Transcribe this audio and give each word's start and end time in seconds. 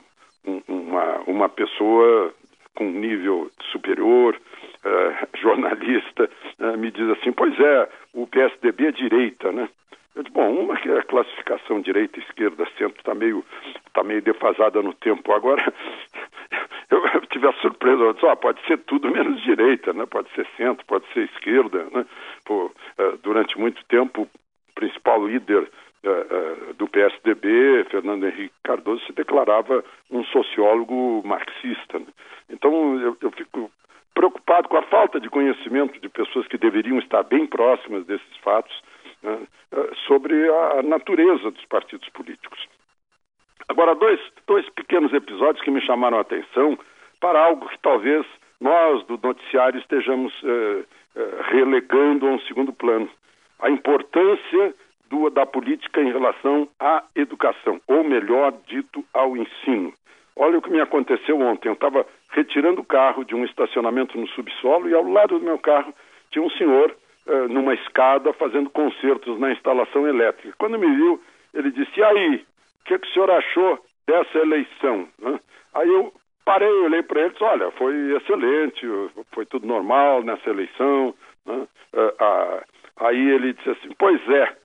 uma, 0.67 1.19
uma 1.27 1.49
pessoa 1.49 2.33
com 2.75 2.85
nível 2.85 3.49
superior, 3.71 4.35
uh, 4.35 5.27
jornalista, 5.39 6.29
me 6.77 6.91
diz 6.91 7.09
assim: 7.09 7.31
pois 7.31 7.57
é, 7.59 7.89
o 8.13 8.27
PSDB 8.27 8.87
é 8.87 8.91
direita, 8.91 9.51
né? 9.51 9.69
Eu 10.17 10.23
disse, 10.23 10.33
bom, 10.33 10.51
uma 10.51 10.75
que 10.75 10.89
é 10.89 10.97
a 10.97 11.03
classificação 11.03 11.79
direita, 11.79 12.19
esquerda, 12.19 12.67
centro 12.75 12.97
está 12.97 13.13
meio, 13.13 13.45
tá 13.93 14.03
meio 14.03 14.19
defasada 14.19 14.81
no 14.81 14.91
tempo. 14.91 15.31
Agora, 15.31 15.61
eu, 16.89 17.05
eu 17.05 17.21
tive 17.27 17.47
a 17.47 17.53
surpresa, 17.53 18.01
eu 18.01 18.13
disse, 18.13 18.25
ah, 18.25 18.35
pode 18.35 18.59
ser 18.65 18.79
tudo 18.79 19.11
menos 19.11 19.39
direita, 19.43 19.93
né? 19.93 20.07
pode 20.07 20.27
ser 20.33 20.47
centro, 20.57 20.83
pode 20.87 21.05
ser 21.13 21.25
esquerda. 21.25 21.85
Né? 21.91 22.03
Pô, 22.45 22.65
uh, 22.65 23.17
durante 23.21 23.59
muito 23.59 23.85
tempo, 23.85 24.23
o 24.23 24.29
principal 24.73 25.23
líder 25.23 25.69
uh, 26.03 26.09
uh, 26.09 26.66
do 26.77 26.87
PSDB, 26.87 27.85
Fernando 27.89 28.25
Henrique 28.25 28.53
Cardoso, 28.63 29.05
se 29.05 29.13
declarava 29.13 29.83
um 30.11 30.23
sociólogo 30.25 31.21
marxista. 31.25 31.99
Né? 31.99 32.05
Então, 32.49 32.99
eu, 32.99 33.17
eu 33.21 33.31
fico 33.31 33.71
preocupado 34.13 34.67
com 34.67 34.77
a 34.77 34.83
falta 34.83 35.19
de 35.19 35.29
conhecimento 35.29 35.99
de 35.99 36.09
pessoas 36.09 36.47
que 36.47 36.57
deveriam 36.57 36.97
estar 36.99 37.23
bem 37.23 37.45
próximas 37.45 38.05
desses 38.05 38.37
fatos 38.37 38.81
né, 39.21 39.39
eh, 39.71 39.91
sobre 40.07 40.49
a 40.49 40.81
natureza 40.81 41.51
dos 41.51 41.65
partidos 41.65 42.09
políticos. 42.09 42.67
Agora, 43.67 43.93
dois, 43.93 44.19
dois 44.47 44.67
pequenos 44.69 45.13
episódios 45.13 45.63
que 45.63 45.69
me 45.69 45.81
chamaram 45.81 46.17
a 46.17 46.21
atenção 46.21 46.79
para 47.19 47.39
algo 47.39 47.67
que 47.69 47.77
talvez 47.79 48.25
nós 48.59 49.05
do 49.05 49.19
noticiário 49.21 49.79
estejamos 49.79 50.33
eh, 50.43 50.83
eh, 51.15 51.41
relegando 51.51 52.27
a 52.27 52.31
um 52.31 52.39
segundo 52.41 52.73
plano. 52.73 53.09
A 53.59 53.69
importância 53.69 54.73
do, 55.09 55.29
da 55.29 55.45
política 55.45 56.01
em 56.01 56.11
relação 56.11 56.67
à 56.79 57.03
educação, 57.15 57.79
ou 57.87 58.03
melhor 58.03 58.53
dito, 58.67 59.03
ao 59.13 59.35
ensino. 59.35 59.93
Olha 60.35 60.59
o 60.59 60.61
que 60.61 60.69
me 60.69 60.79
aconteceu 60.79 61.39
ontem. 61.39 61.67
Eu 61.67 61.73
estava 61.73 62.05
retirando 62.29 62.81
o 62.81 62.85
carro 62.85 63.25
de 63.25 63.33
um 63.33 63.43
estacionamento 63.43 64.17
no 64.17 64.27
subsolo 64.29 64.87
e 64.87 64.93
ao 64.93 65.03
lado 65.03 65.39
do 65.39 65.45
meu 65.45 65.57
carro 65.57 65.93
tinha 66.31 66.43
um 66.43 66.49
senhor 66.51 66.95
uh, 67.25 67.47
numa 67.47 67.73
escada 67.73 68.31
fazendo 68.33 68.69
concertos 68.69 69.39
na 69.39 69.51
instalação 69.51 70.07
elétrica. 70.07 70.55
Quando 70.59 70.77
me 70.77 70.95
viu, 70.95 71.21
ele 71.53 71.71
disse: 71.71 71.99
E 71.99 72.03
aí, 72.03 72.35
o 72.35 72.85
que, 72.85 72.99
que 72.99 73.07
o 73.07 73.13
senhor 73.13 73.31
achou 73.31 73.79
dessa 74.07 74.37
eleição? 74.37 75.07
Né? 75.19 75.39
Aí 75.73 75.89
eu 75.89 76.13
parei, 76.45 76.69
olhei 76.69 77.01
para 77.01 77.21
ele 77.21 77.29
e 77.29 77.31
disse: 77.31 77.43
Olha, 77.43 77.71
foi 77.71 77.95
excelente, 78.15 78.85
foi 79.31 79.45
tudo 79.45 79.65
normal 79.65 80.21
nessa 80.21 80.49
eleição. 80.49 81.15
Né? 81.45 81.67
Uh, 81.93 82.63
aí 82.97 83.29
ele 83.31 83.53
disse 83.53 83.71
assim: 83.71 83.89
Pois 83.97 84.21
é, 84.29 84.55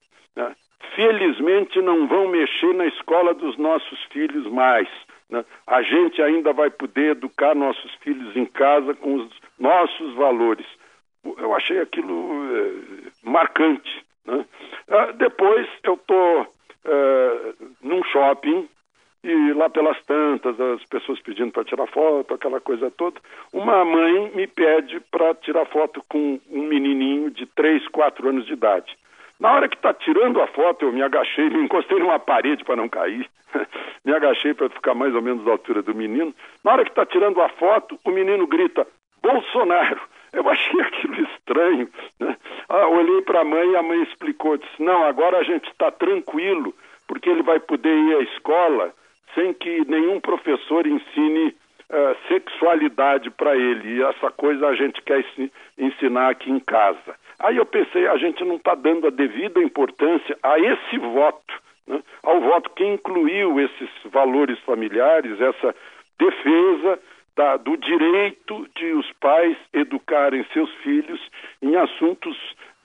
felizmente 1.07 1.81
não 1.81 2.07
vão 2.07 2.29
mexer 2.29 2.75
na 2.75 2.87
escola 2.87 3.35
dos 3.35 3.57
nossos 3.57 4.03
filhos 4.13 4.47
mais. 4.47 4.89
Né? 5.29 5.45
A 5.67 5.83
gente 5.83 6.21
ainda 6.23 6.53
vai 6.53 6.71
poder 6.71 7.13
educar 7.13 7.55
nossos 7.55 7.93
filhos 7.97 8.37
em 8.37 8.47
casa 8.47 8.95
com 8.95 9.15
os 9.15 9.31
nossos 9.59 10.15
valores 10.15 10.67
eu 11.25 11.55
achei 11.55 11.79
aquilo 11.81 12.57
é, 12.57 13.11
marcante. 13.23 14.05
Né? 14.27 14.45
Ah, 14.89 15.13
depois 15.13 15.69
eu 15.83 15.95
estou 15.95 16.47
é, 16.85 17.55
num 17.83 18.03
shopping 18.05 18.69
e 19.25 19.53
lá 19.53 19.71
pelas 19.71 20.01
tantas, 20.03 20.61
as 20.61 20.85
pessoas 20.87 21.21
pedindo 21.21 21.53
para 21.53 21.65
tirar 21.65 21.87
foto, 21.87 22.35
aquela 22.35 22.61
coisa 22.61 22.91
toda. 22.91 23.21
Uma 23.53 23.85
mãe 23.85 24.33
me 24.35 24.49
pede 24.49 24.99
para 25.13 25.35
tirar 25.37 25.65
foto 25.67 26.03
com 26.09 26.41
um 26.51 26.63
menininho 26.63 27.31
de 27.31 27.47
3, 27.47 27.87
4 27.89 28.29
anos 28.29 28.47
de 28.47 28.55
idade. 28.55 28.97
Na 29.43 29.55
hora 29.55 29.69
que 29.69 29.75
está 29.75 29.93
tirando 29.93 30.41
a 30.41 30.47
foto, 30.47 30.85
eu 30.85 30.93
me 30.93 31.03
agachei, 31.03 31.51
me 31.51 31.65
encostei 31.65 31.99
numa 31.99 32.17
parede 32.21 32.63
para 32.63 32.77
não 32.77 32.89
cair, 32.89 33.29
me 34.05 34.15
agachei 34.15 34.55
para 34.55 34.69
ficar 34.69 34.95
mais 34.95 35.13
ou 35.17 35.21
menos 35.21 35.45
da 35.45 35.51
altura 35.51 35.83
do 35.83 35.93
menino. 35.93 36.33
Na 36.63 36.71
hora 36.71 36.85
que 36.85 36.91
está 36.91 37.05
tirando 37.05 37.43
a 37.43 37.49
foto, 37.49 37.99
o 38.05 38.11
menino 38.13 38.47
grita: 38.47 38.87
Bolsonaro! 39.21 40.01
Eu 40.33 40.49
achei 40.49 40.81
aquilo 40.81 41.25
estranho. 41.25 41.89
Né? 42.21 42.37
Ah, 42.69 42.87
olhei 42.87 43.21
para 43.23 43.41
a 43.41 43.45
mãe 43.45 43.69
e 43.69 43.77
a 43.77 43.83
mãe 43.83 44.05
explicou, 44.05 44.57
disse, 44.57 44.81
não, 44.81 45.05
agora 45.05 45.39
a 45.39 45.43
gente 45.43 45.69
está 45.69 45.91
tranquilo, 45.91 46.73
porque 47.09 47.29
ele 47.29 47.43
vai 47.43 47.59
poder 47.59 47.93
ir 47.93 48.17
à 48.19 48.21
escola 48.21 48.95
sem 49.35 49.53
que 49.55 49.85
nenhum 49.91 50.21
professor 50.21 50.87
ensine 50.87 51.49
uh, 51.49 52.17
sexualidade 52.29 53.29
para 53.31 53.57
ele. 53.57 53.97
E 53.97 54.03
essa 54.05 54.31
coisa 54.31 54.69
a 54.69 54.75
gente 54.77 55.03
quer 55.03 55.25
ensinar 55.77 56.31
aqui 56.31 56.49
em 56.49 56.61
casa. 56.61 57.21
Aí 57.43 57.57
eu 57.57 57.67
pensei, 57.67 58.07
a 58.07 58.17
gente 58.17 58.45
não 58.45 58.57
está 58.57 58.75
dando 58.75 59.09
a 59.09 59.11
devida 59.11 59.61
importância 59.61 60.39
a 60.43 60.59
esse 60.61 60.97
voto, 60.99 61.55
né? 61.87 62.01
ao 62.23 62.41
voto 62.41 62.71
que 62.71 62.85
incluiu 62.85 63.59
esses 63.61 63.91
valores 64.05 64.59
familiares, 64.61 65.41
essa 65.41 65.75
defesa 66.19 67.01
da, 67.37 67.57
do 67.57 67.77
direito 67.77 68.69
de 68.77 68.93
os 68.93 69.11
pais 69.21 69.57
educarem 69.73 70.47
seus 70.53 70.73
filhos 70.77 71.21
em 71.61 71.75
assuntos 71.75 72.37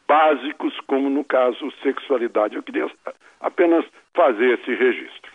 básicos, 0.08 0.74
como 0.88 1.08
no 1.10 1.24
caso 1.24 1.72
sexualidade. 1.84 2.56
Eu 2.56 2.64
queria 2.64 2.90
apenas 3.40 3.86
fazer 4.16 4.60
esse 4.60 4.74
registro. 4.74 5.32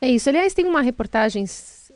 É 0.00 0.08
isso. 0.08 0.28
Aliás, 0.28 0.54
tem 0.54 0.66
uma 0.66 0.82
reportagem, 0.82 1.44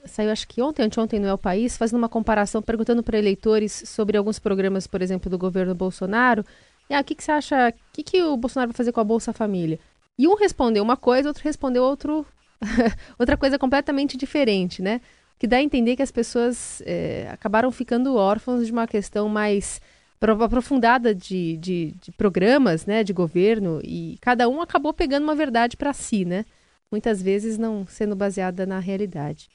saiu 0.05 0.31
acho 0.31 0.47
que 0.47 0.62
ontem, 0.62 0.83
anteontem 0.83 1.21
no 1.21 1.28
El 1.28 1.38
País, 1.38 1.77
fazendo 1.77 1.99
uma 1.99 2.09
comparação, 2.09 2.62
perguntando 2.62 3.02
para 3.02 3.19
eleitores 3.19 3.82
sobre 3.87 4.17
alguns 4.17 4.38
programas, 4.38 4.87
por 4.87 5.02
exemplo, 5.02 5.31
do 5.31 5.38
governo 5.38 5.75
Bolsonaro. 5.75 6.44
E, 6.88 6.94
ah, 6.94 7.00
o 7.00 7.05
que, 7.05 7.14
que 7.14 7.23
você 7.23 7.32
acha, 7.32 7.69
o 7.69 7.93
que, 7.93 8.02
que 8.02 8.23
o 8.23 8.37
Bolsonaro 8.37 8.70
vai 8.70 8.76
fazer 8.76 8.93
com 8.93 9.00
a 9.00 9.05
Bolsa 9.05 9.32
Família? 9.32 9.79
E 10.19 10.26
um 10.26 10.35
respondeu 10.35 10.82
uma 10.82 10.97
coisa, 10.97 11.29
outro 11.29 11.44
respondeu 11.44 11.82
outro, 11.82 12.26
outra 13.19 13.37
coisa 13.37 13.58
completamente 13.58 14.17
diferente, 14.17 14.82
né? 14.82 15.00
que 15.41 15.47
dá 15.47 15.56
a 15.56 15.62
entender 15.62 15.97
que 15.97 16.02
as 16.02 16.11
pessoas 16.11 16.82
é, 16.85 17.26
acabaram 17.32 17.73
ficando 17.73 18.14
órfãos 18.14 18.67
de 18.67 18.73
uma 18.73 18.87
questão 18.87 19.26
mais 19.26 19.81
aprofundada 20.20 21.14
de, 21.14 21.56
de, 21.56 21.94
de, 21.99 22.12
programas 22.12 22.85
né, 22.85 23.02
de 23.02 23.14
governo 23.14 23.81
e 23.82 24.19
cada 24.20 24.47
um 24.50 24.61
acabou 24.61 24.93
pegando 24.93 25.23
uma 25.23 25.35
verdade 25.35 25.79
para 25.79 25.94
si, 25.94 26.26
né? 26.26 26.44
Muitas 26.93 27.23
vezes 27.23 27.56
não 27.56 27.87
sendo 27.87 28.14
baseada 28.14 28.67
na 28.67 28.79
realidade. 28.79 29.49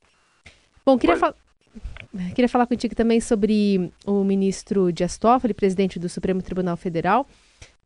Bom, 0.85 0.97
queria, 0.99 1.17
fal 1.17 1.33
queria 2.33 2.47
falar 2.47 2.67
contigo 2.67 2.95
também 2.95 3.19
sobre 3.19 3.91
o 4.05 4.23
ministro 4.23 4.91
Dias 4.91 5.17
Toffoli, 5.17 5.53
presidente 5.53 5.99
do 5.99 6.07
Supremo 6.07 6.41
Tribunal 6.41 6.77
Federal, 6.77 7.25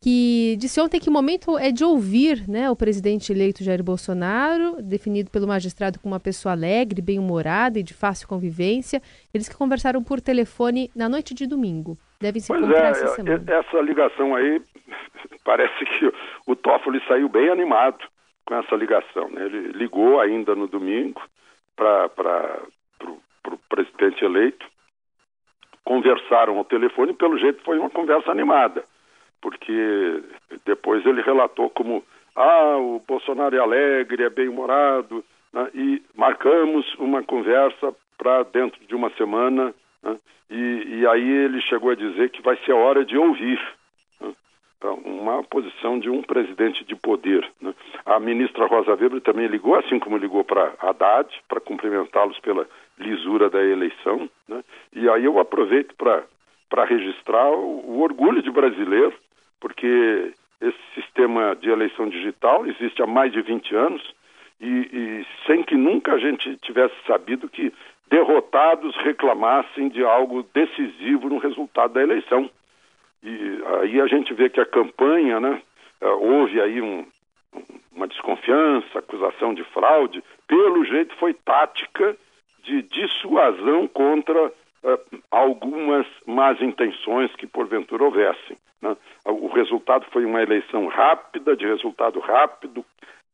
que 0.02 0.56
disse 0.60 0.80
ontem 0.80 1.00
que 1.00 1.10
o 1.10 1.12
momento 1.12 1.58
é 1.58 1.72
de 1.72 1.84
ouvir 1.84 2.48
né, 2.48 2.70
o 2.70 2.76
presidente 2.76 3.32
eleito 3.32 3.64
Jair 3.64 3.84
Bolsonaro, 3.84 4.82
definido 4.82 5.30
pelo 5.32 5.48
magistrado 5.48 6.00
como 6.00 6.14
uma 6.14 6.20
pessoa 6.20 6.54
alegre, 6.54 7.02
bem-humorada 7.02 7.80
e 7.80 7.84
de 7.84 7.94
fácil 7.94 8.28
convivência. 8.28 9.02
Eles 9.34 9.50
que 9.50 9.56
conversaram 9.56 10.04
por 10.04 10.22
telefone 10.22 10.92
na 10.96 11.10
noite 11.10 11.34
de 11.34 11.48
domingo. 11.48 11.98
Devem 12.20 12.42
se 12.42 12.48
pois 12.48 12.62
encontrar 12.62 12.88
é, 12.88 12.92
essa 12.92 13.08
semana. 13.08 13.44
Essa 13.48 13.82
ligação 13.82 14.36
aí, 14.36 14.62
parece 15.44 15.86
que 15.86 16.14
o 16.48 16.56
Toffoli 16.56 17.02
saiu 17.08 17.28
bem 17.28 17.50
animado 17.50 18.00
com 18.46 18.56
essa 18.56 18.76
ligação. 18.76 19.30
Né? 19.30 19.46
Ele 19.46 19.72
ligou 19.74 20.20
ainda 20.20 20.56
no 20.56 20.68
domingo 20.68 21.22
para 21.76 22.10
o 23.48 23.58
presidente 23.70 24.24
eleito, 24.24 24.66
conversaram 25.84 26.58
ao 26.58 26.66
telefone 26.66 27.14
pelo 27.14 27.38
jeito 27.38 27.64
foi 27.64 27.80
uma 27.80 27.90
conversa 27.90 28.32
animada 28.32 28.84
porque 29.42 30.24
depois 30.66 31.06
ele 31.06 31.22
relatou 31.22 31.70
como 31.70 32.04
ah, 32.36 32.78
o 32.78 33.02
Bolsonaro 33.06 33.56
é 33.56 33.60
alegre, 33.60 34.24
é 34.24 34.30
bem-humorado, 34.30 35.24
né? 35.52 35.70
e 35.74 36.02
marcamos 36.16 36.94
uma 36.96 37.24
conversa 37.24 37.94
para 38.18 38.44
dentro 38.44 38.80
de 38.86 38.96
uma 38.96 39.10
semana, 39.12 39.74
né? 40.04 40.18
e, 40.50 41.00
e, 41.00 41.08
aí 41.08 41.30
ele 41.30 41.62
chegou 41.62 41.92
a 41.92 41.96
dizer 41.96 42.30
que 42.30 42.42
vai 42.42 42.58
ser 42.58 42.74
hora 42.74 43.04
de 43.04 43.18
ouvir. 43.18 43.60
Então, 44.80 44.96
uma 44.96 45.44
posição 45.44 46.00
de 46.00 46.10
um 46.10 46.24
presidente 46.24 46.84
de 46.84 46.96
poder. 46.96 47.48
Né? 47.62 47.76
A 48.06 48.20
ministra 48.20 48.66
Rosa 48.66 48.96
Weber 48.96 49.22
também 49.22 49.46
ligou, 49.46 49.76
assim 49.76 50.00
como 50.00 50.18
ligou 50.18 50.44
para 50.44 50.74
Haddad, 50.80 51.30
para 51.48 51.60
cumprimentá-los 51.60 52.40
pela 52.40 52.66
lisura 52.98 53.50
da 53.50 53.62
eleição. 53.62 54.30
Né? 54.48 54.64
E 54.96 55.08
aí 55.10 55.26
eu 55.26 55.38
aproveito 55.38 55.94
para 55.96 56.86
registrar 56.86 57.52
o, 57.52 57.84
o 57.92 58.02
orgulho 58.02 58.42
de 58.42 58.50
brasileiro 58.50 59.14
porque 59.60 60.34
esse 60.62 60.78
sistema 60.96 61.56
de 61.56 61.70
eleição 61.70 62.10
digital 62.10 62.66
existe 62.66 63.02
há 63.02 63.08
mais 63.08 63.32
de 63.32 63.42
20 63.42 63.76
anos 63.76 64.14
e, 64.60 64.68
e, 64.68 65.26
sem 65.46 65.64
que 65.64 65.76
nunca 65.76 66.14
a 66.14 66.20
gente 66.20 66.56
tivesse 66.58 66.96
sabido 67.06 67.48
que 67.48 67.74
derrotados 68.10 68.96
reclamassem 68.98 69.90
de 69.90 70.04
algo 70.04 70.46
decisivo 70.54 71.30
no 71.30 71.38
resultado 71.38 71.94
da 71.94 72.02
eleição. 72.02 72.50
E 73.24 73.62
aí 73.82 74.02
a 74.02 74.08
gente 74.08 74.34
vê 74.34 74.50
que 74.50 74.60
a 74.60 74.66
campanha, 74.66 75.40
né, 75.40 75.62
eh, 76.02 76.08
houve 76.08 76.62
aí 76.62 76.82
um, 76.82 77.06
uma 77.92 78.08
desconfiança, 78.08 79.00
acusação 79.00 79.54
de 79.54 79.64
fraude, 79.66 80.24
pelo 80.48 80.86
jeito 80.86 81.16
foi 81.18 81.34
tática 81.34 82.16
de 82.64 82.82
dissuasão 82.84 83.88
contra 83.88 84.48
uh, 84.48 85.20
algumas 85.32 86.06
más 86.26 86.62
intenções 86.62 87.34
que 87.36 87.48
porventura 87.48 88.04
houvessem. 88.04 88.58
Né? 88.82 88.96
O 89.26 89.48
resultado 89.48 90.06
foi 90.12 90.26
uma 90.26 90.42
eleição 90.42 90.88
rápida, 90.88 91.56
de 91.56 91.66
resultado 91.66 92.20
rápido, 92.20 92.86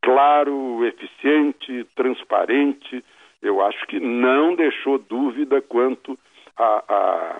claro, 0.01 0.85
eficiente, 0.85 1.85
transparente. 1.95 3.03
Eu 3.41 3.61
acho 3.61 3.85
que 3.87 3.99
não 3.99 4.55
deixou 4.55 4.97
dúvida 4.97 5.61
quanto 5.61 6.17
à, 6.57 7.39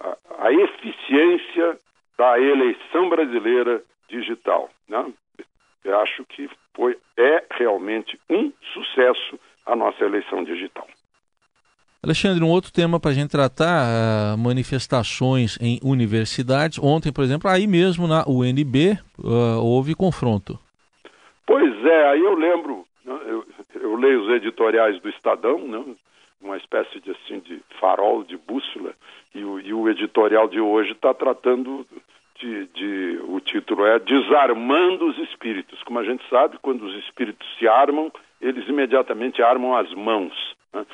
à, 0.00 0.52
eficiência 0.52 1.78
da 2.16 2.38
eleição 2.38 3.08
brasileira 3.08 3.82
digital. 4.08 4.70
Né? 4.88 5.12
Eu 5.84 5.98
acho 6.00 6.24
que 6.26 6.48
foi, 6.74 6.96
é 7.16 7.44
realmente 7.52 8.18
um 8.28 8.52
sucesso 8.72 9.38
a 9.66 9.76
nossa 9.76 10.02
eleição 10.04 10.42
digital. 10.44 10.86
Alexandre, 12.02 12.42
um 12.44 12.48
outro 12.48 12.72
tema 12.72 13.00
para 13.00 13.10
a 13.10 13.14
gente 13.14 13.30
tratar, 13.30 13.84
uh, 13.84 14.38
manifestações 14.38 15.58
em 15.60 15.80
universidades. 15.82 16.78
Ontem, 16.78 17.12
por 17.12 17.24
exemplo, 17.24 17.50
aí 17.50 17.66
mesmo 17.66 18.06
na 18.06 18.24
UNB 18.26 18.98
uh, 19.18 19.60
houve 19.60 19.94
confronto. 19.96 20.58
Pois 21.44 21.84
é, 21.84 22.08
aí 22.10 22.20
eu 22.20 22.34
lembro, 22.34 22.86
né, 23.04 23.18
eu, 23.26 23.44
eu, 23.74 23.96
leio 23.96 24.22
os 24.22 24.30
editoriais 24.36 25.00
do 25.00 25.08
Estadão, 25.08 25.58
né, 25.66 25.84
uma 26.40 26.56
espécie 26.56 27.00
de, 27.00 27.10
assim, 27.10 27.40
de 27.40 27.60
farol, 27.80 28.24
de 28.24 28.36
bússola, 28.36 28.94
e 29.34 29.44
o, 29.44 29.60
e 29.60 29.72
o 29.72 29.88
editorial 29.88 30.48
de 30.48 30.60
hoje 30.60 30.92
está 30.92 31.12
tratando 31.12 31.86
de, 32.38 32.66
de, 32.66 33.20
o 33.24 33.40
título 33.40 33.84
é 33.84 33.98
Desarmando 33.98 35.06
os 35.06 35.18
Espíritos. 35.18 35.82
Como 35.82 35.98
a 35.98 36.04
gente 36.04 36.22
sabe, 36.28 36.58
quando 36.62 36.82
os 36.82 36.94
espíritos 37.04 37.46
se 37.58 37.66
armam, 37.66 38.12
eles 38.40 38.66
imediatamente 38.68 39.42
armam 39.42 39.76
as 39.76 39.92
mãos. 39.94 40.56
Né? 40.72 40.86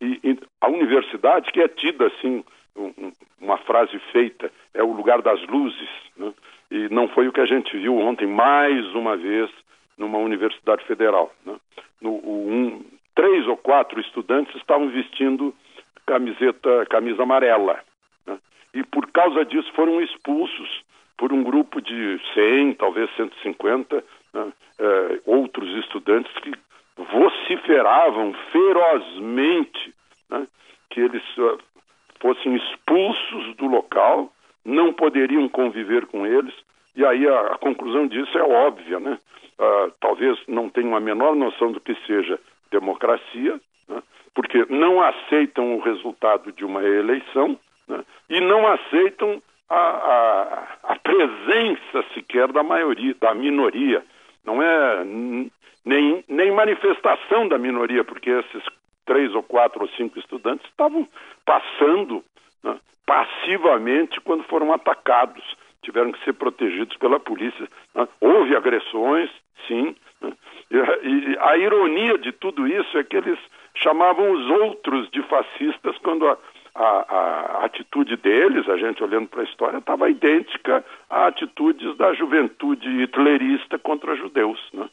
E, 0.00 0.20
e, 0.22 0.38
a 0.60 0.68
universidade, 0.68 1.50
que 1.50 1.60
é 1.60 1.68
tida 1.68 2.06
assim, 2.06 2.44
um, 2.76 3.12
uma 3.40 3.58
frase 3.58 3.98
feita, 4.12 4.50
é 4.72 4.82
o 4.82 4.92
lugar 4.92 5.20
das 5.20 5.44
luzes, 5.46 5.88
né? 6.16 6.32
e 6.70 6.88
não 6.88 7.08
foi 7.08 7.26
o 7.28 7.32
que 7.32 7.40
a 7.40 7.46
gente 7.46 7.76
viu 7.76 7.98
ontem, 7.98 8.26
mais 8.26 8.86
uma 8.94 9.16
vez, 9.16 9.50
numa 9.98 10.18
universidade 10.18 10.84
federal. 10.84 11.32
Né? 11.44 11.56
No, 12.00 12.14
um, 12.14 12.84
três 13.14 13.46
ou 13.46 13.56
quatro 13.56 14.00
estudantes 14.00 14.54
estavam 14.56 14.88
vestindo 14.88 15.54
camiseta, 16.06 16.86
camisa 16.86 17.22
amarela. 17.22 17.80
Né? 18.26 18.38
E 18.74 18.82
por 18.82 19.10
causa 19.10 19.44
disso 19.44 19.70
foram 19.74 20.00
expulsos 20.00 20.82
por 21.16 21.32
um 21.32 21.42
grupo 21.42 21.80
de 21.80 22.20
100, 22.34 22.74
talvez 22.74 23.08
150 23.16 24.04
né? 24.34 24.52
é, 24.78 25.20
outros 25.26 25.70
estudantes 25.84 26.32
que 26.38 26.52
vociferavam 26.96 28.34
ferozmente 28.50 29.94
né, 30.30 30.46
que 30.90 31.00
eles 31.00 31.22
uh, 31.38 31.58
fossem 32.20 32.54
expulsos 32.56 33.56
do 33.56 33.66
local, 33.66 34.32
não 34.64 34.92
poderiam 34.92 35.48
conviver 35.48 36.06
com 36.06 36.26
eles, 36.26 36.54
e 36.94 37.04
aí 37.04 37.26
a, 37.26 37.40
a 37.52 37.58
conclusão 37.58 38.06
disso 38.06 38.36
é 38.38 38.42
óbvia, 38.42 39.00
né? 39.00 39.18
Uh, 39.58 39.92
talvez 40.00 40.38
não 40.48 40.68
tenham 40.68 40.96
a 40.96 41.00
menor 41.00 41.34
noção 41.34 41.72
do 41.72 41.80
que 41.80 41.94
seja 42.06 42.38
democracia, 42.72 43.60
né? 43.88 44.02
porque 44.34 44.66
não 44.68 45.00
aceitam 45.00 45.76
o 45.76 45.80
resultado 45.80 46.50
de 46.50 46.64
uma 46.64 46.82
eleição 46.82 47.58
né? 47.86 48.02
e 48.28 48.40
não 48.40 48.66
aceitam 48.66 49.40
a, 49.68 49.76
a, 49.76 50.92
a, 50.92 50.96
presença 50.96 52.04
sequer 52.14 52.50
da 52.52 52.62
maioria, 52.62 53.14
da 53.20 53.34
minoria. 53.34 54.04
Não 54.44 54.62
é 54.62 55.04
nem, 55.84 56.24
nem 56.28 56.50
manifestação 56.50 57.46
da 57.48 57.58
minoria, 57.58 58.04
porque 58.04 58.30
esses 58.30 58.62
três 59.06 59.34
ou 59.34 59.42
quatro 59.42 59.82
ou 59.82 59.88
cinco 59.90 60.18
estudantes 60.18 60.66
estavam 60.68 61.08
passando 61.44 62.24
né, 62.62 62.78
passivamente 63.06 64.20
quando 64.20 64.44
foram 64.44 64.72
atacados, 64.72 65.44
tiveram 65.82 66.12
que 66.12 66.24
ser 66.24 66.34
protegidos 66.34 66.96
pela 66.96 67.18
polícia. 67.18 67.68
Né. 67.94 68.08
Houve 68.20 68.56
agressões, 68.56 69.30
sim. 69.66 69.94
Né. 70.20 70.32
E, 70.72 71.36
a 71.38 71.56
ironia 71.56 72.16
de 72.18 72.32
tudo 72.32 72.66
isso 72.66 72.96
é 72.96 73.04
que 73.04 73.16
eles 73.16 73.38
chamavam 73.74 74.32
os 74.32 74.50
outros 74.62 75.10
de 75.10 75.22
fascistas 75.22 75.96
quando 75.98 76.26
a, 76.26 76.38
a, 76.74 76.84
a, 77.60 77.64
atitude 77.66 78.16
deles, 78.16 78.68
a 78.68 78.76
gente 78.78 79.02
olhando 79.02 79.28
para 79.28 79.42
a 79.42 79.44
história, 79.44 79.78
estava 79.78 80.10
idêntica 80.10 80.84
a 81.10 81.26
atitudes 81.26 81.96
da 81.96 82.14
juventude 82.14 82.88
hitlerista 83.02 83.78
contra 83.78 84.16
judeus. 84.16 84.58
Né? 84.72 84.88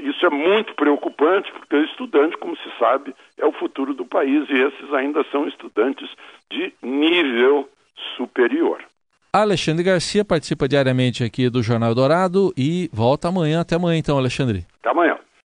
Isso 0.00 0.24
é 0.24 0.30
muito 0.30 0.74
preocupante, 0.74 1.50
porque 1.52 1.76
o 1.76 1.84
estudante, 1.84 2.36
como 2.36 2.56
se 2.56 2.70
sabe, 2.78 3.14
é 3.38 3.46
o 3.46 3.52
futuro 3.52 3.94
do 3.94 4.04
país 4.04 4.48
e 4.50 4.54
esses 4.54 4.92
ainda 4.92 5.24
são 5.30 5.48
estudantes 5.48 6.08
de 6.50 6.72
nível 6.82 7.68
superior. 8.16 8.82
Alexandre 9.32 9.84
Garcia 9.84 10.24
participa 10.24 10.66
diariamente 10.66 11.22
aqui 11.22 11.50
do 11.50 11.62
Jornal 11.62 11.94
Dourado 11.94 12.54
e 12.56 12.88
volta 12.92 13.28
amanhã. 13.28 13.60
Até 13.60 13.76
amanhã, 13.76 13.98
então, 13.98 14.16
Alexandre. 14.16 14.64
Até 14.80 14.90
amanhã. 14.90 15.15